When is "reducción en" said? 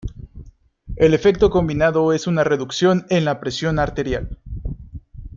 2.43-3.23